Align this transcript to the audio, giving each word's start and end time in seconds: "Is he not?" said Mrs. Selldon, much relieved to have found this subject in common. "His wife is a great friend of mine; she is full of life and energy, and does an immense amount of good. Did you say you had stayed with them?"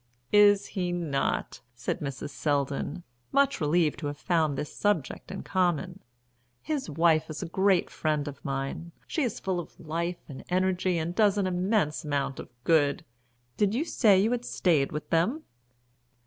"Is 0.33 0.65
he 0.69 0.91
not?" 0.91 1.61
said 1.75 1.99
Mrs. 1.99 2.31
Selldon, 2.31 3.03
much 3.31 3.61
relieved 3.61 3.99
to 3.99 4.07
have 4.07 4.17
found 4.17 4.57
this 4.57 4.75
subject 4.75 5.29
in 5.29 5.43
common. 5.43 5.99
"His 6.63 6.89
wife 6.89 7.29
is 7.29 7.43
a 7.43 7.47
great 7.47 7.91
friend 7.91 8.27
of 8.27 8.43
mine; 8.43 8.93
she 9.05 9.21
is 9.21 9.39
full 9.39 9.59
of 9.59 9.79
life 9.79 10.17
and 10.27 10.43
energy, 10.49 10.97
and 10.97 11.13
does 11.13 11.37
an 11.37 11.45
immense 11.45 12.03
amount 12.03 12.39
of 12.39 12.49
good. 12.63 13.05
Did 13.57 13.75
you 13.75 13.85
say 13.85 14.19
you 14.19 14.31
had 14.31 14.43
stayed 14.43 14.91
with 14.91 15.07
them?" 15.11 15.43